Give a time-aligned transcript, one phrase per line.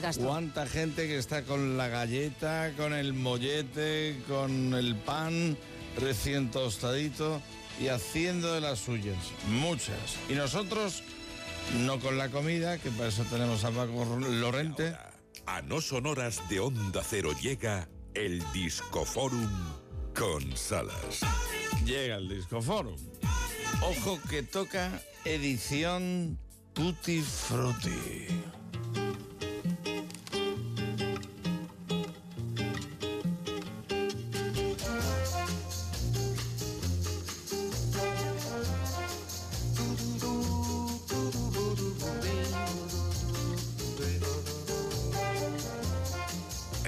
[0.00, 0.24] Gasto.
[0.24, 5.56] ¿Cuánta gente que está con la galleta, con el mollete, con el pan
[5.96, 7.40] recién tostadito
[7.80, 9.16] y haciendo de las suyas?
[9.48, 10.16] Muchas.
[10.28, 11.02] Y nosotros,
[11.84, 14.96] no con la comida, que para eso tenemos a Paco Lorente.
[15.46, 19.48] A no sonoras de Onda Cero llega el Discoforum
[20.14, 21.20] con Salas.
[21.84, 22.96] Llega el Disco Forum.
[23.82, 26.38] Ojo que toca edición
[26.72, 28.26] Tutti Frutti.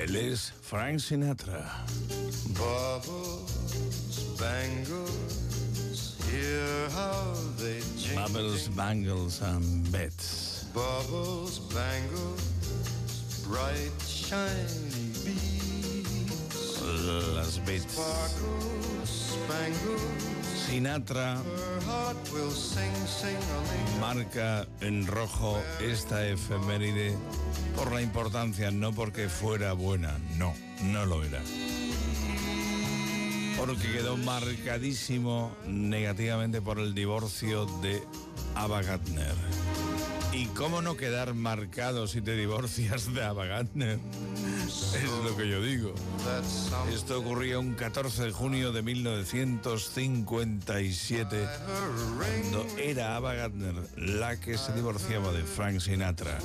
[0.03, 1.85] Él es Frank Sinatra.
[2.57, 8.25] Bubbles, bangles, hear how they jingle.
[8.25, 10.65] Bubbles, bangles and bets.
[10.73, 12.41] Bubbles, bangles,
[13.47, 16.81] bright, shiny beads.
[17.37, 17.93] Las bets.
[17.93, 21.37] Sparkles, spangles, Sinatra
[24.01, 27.17] marca en rojo esta efeméride
[27.75, 30.55] por la importancia, no porque fuera buena, no,
[30.85, 31.41] no lo era.
[33.57, 38.01] Porque quedó marcadísimo negativamente por el divorcio de
[38.55, 39.35] Ava Gardner.
[40.33, 43.99] ¿Y cómo no quedar marcado si te divorcias de Ava Gardner?
[44.95, 45.93] Es lo que yo digo.
[46.93, 51.49] Esto ocurría un 14 de junio de 1957, her
[52.19, 56.39] ring cuando era Ava Gardner la que se divorciaba de Frank Sinatra.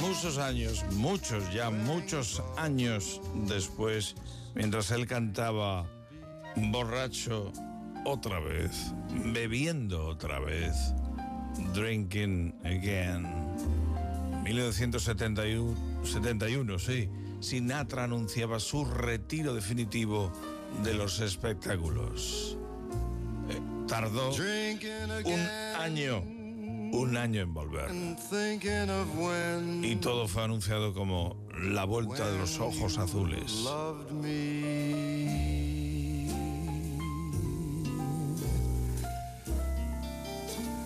[0.00, 4.16] Muchos años, muchos ya, muchos años después,
[4.54, 5.86] mientras él cantaba
[6.56, 7.52] borracho
[8.04, 8.92] otra vez,
[9.32, 10.74] bebiendo otra vez,
[11.72, 13.24] drinking again.
[14.42, 17.08] 1971, 71, sí,
[17.40, 20.32] Sinatra anunciaba su retiro definitivo
[20.82, 22.56] de los espectáculos.
[23.48, 25.40] Eh, tardó un
[25.78, 27.90] año, un año en volver.
[29.82, 33.66] Y todo fue anunciado como la vuelta de los ojos azules.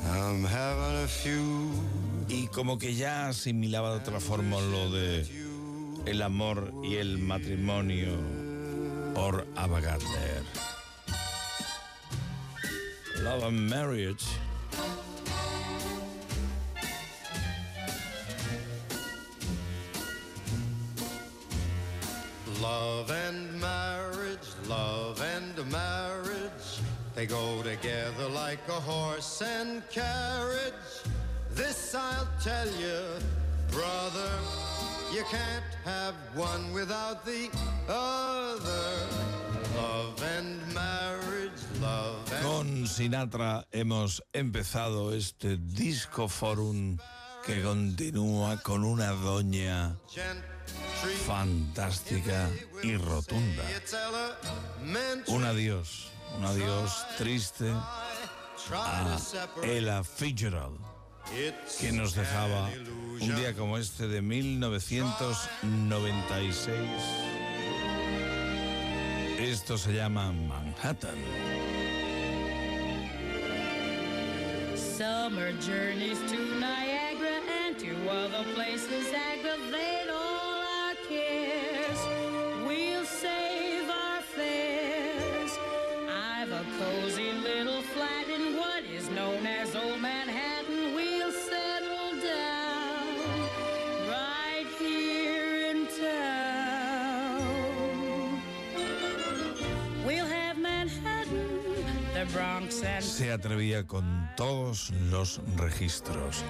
[0.06, 1.70] I'm having a few
[2.28, 5.26] Y como que ya asimilaba de otra forma lo de
[6.06, 8.12] el amor y el matrimonio
[9.14, 9.80] por Ava.
[13.22, 14.24] Love and Marriage.
[22.64, 26.80] love and marriage, love and marriage.
[27.14, 30.72] They go together like a horse and carriage.
[31.54, 33.00] This I'll tell you,
[33.70, 34.30] brother.
[35.12, 37.48] You can't have one without the
[37.88, 39.06] other.
[39.76, 46.98] Love and marriage, love and Con Sinatra hemos empezado este disco forum
[47.46, 49.96] que continúa con una doña
[51.26, 52.50] fantástica
[52.82, 53.62] y rotunda.
[55.28, 59.18] Un adiós, un adiós triste a.
[59.62, 60.78] Ella Fitzgerald,
[61.80, 62.70] que nos dejaba
[63.20, 66.76] un día como este de 1996.
[69.38, 71.14] Esto se llama Manhattan.
[74.76, 79.93] Summer journeys to Niagara and to other places aggravate
[103.00, 106.44] Se atrevía con todos los registros.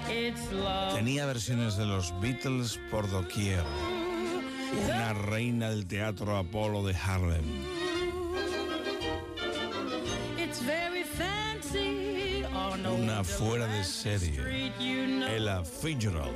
[0.93, 3.63] Tenía versiones de los Beatles por doquier.
[4.85, 7.45] Una reina del teatro Apolo de Harlem.
[12.53, 14.71] On Una fuera de serie.
[15.29, 16.33] Ella Fitzgerald.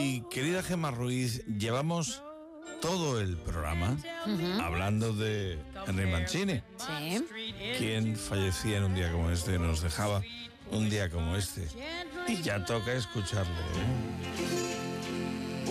[0.00, 2.22] Y querida Gemma Ruiz, llevamos
[2.80, 3.96] todo el programa
[4.62, 7.24] hablando de Henry Mancini, Sí.
[7.78, 10.22] quien fallecía en un día como este, nos dejaba
[10.70, 11.66] un día como este.
[12.28, 13.52] Y ya toca escucharle.
[13.52, 14.76] ¿eh?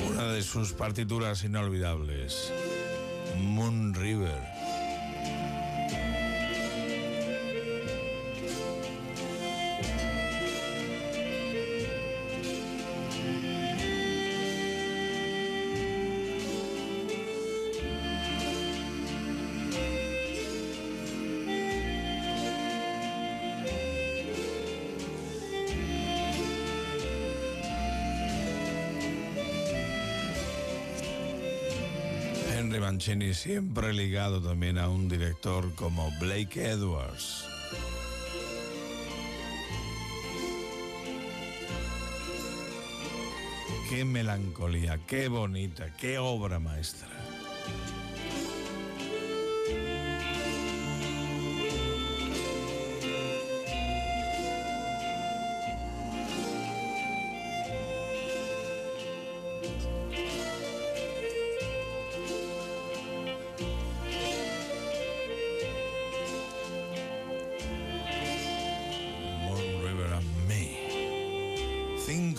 [0.09, 2.51] Una de sus partituras inolvidables,
[3.37, 4.54] Moon River.
[32.65, 37.45] Henry Mancini siempre ligado también a un director como Blake Edwards.
[43.87, 47.07] Qué melancolía, qué bonita, qué obra maestra.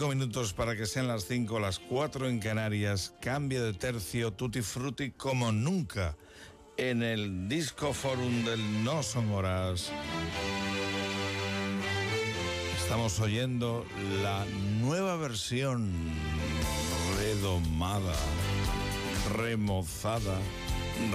[0.09, 3.13] Minutos para que sean las cinco, las cuatro en Canarias.
[3.21, 6.17] Cambia de tercio Tutti Frutti como nunca
[6.77, 9.91] en el Disco Forum del No Son Horas.
[12.81, 13.85] Estamos oyendo
[14.23, 14.45] la
[14.81, 15.93] nueva versión
[17.19, 18.15] redomada,
[19.35, 20.39] remozada,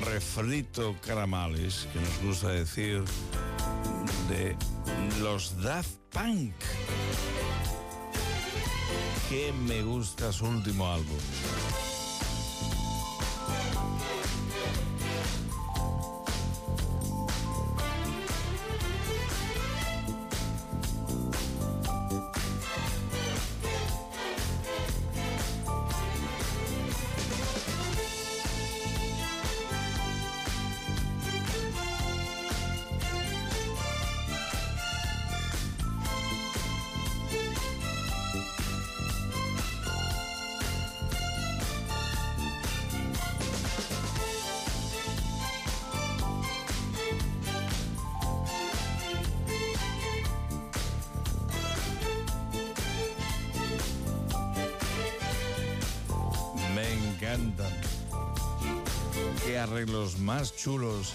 [0.05, 3.03] refrito caramales, que nos gusta decir,
[4.29, 4.55] de
[5.21, 6.53] los Daft Punk.
[9.31, 11.15] Que me gusta su último álbum.
[59.45, 61.13] Qué arreglos más chulos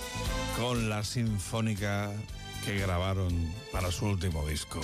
[0.58, 2.10] con la sinfónica
[2.64, 4.80] que grabaron para su último disco.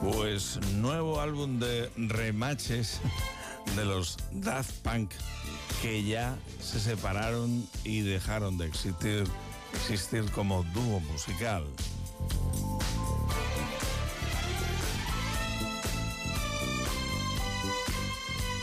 [0.00, 3.00] Pues nuevo álbum de remaches
[3.76, 5.10] de los Daft Punk
[5.82, 9.24] que ya se separaron y dejaron de existir,
[9.74, 11.66] existir como dúo musical.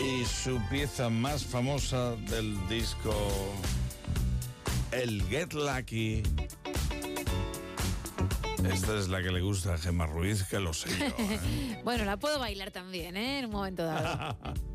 [0.09, 3.13] Y su pieza más famosa del disco,
[4.91, 6.23] el Get Lucky.
[8.63, 11.05] Esta es la que le gusta a Gemma Ruiz, que lo sé yo.
[11.05, 11.39] ¿eh?
[11.83, 13.39] Bueno, la puedo bailar también, ¿eh?
[13.39, 14.35] En un momento dado.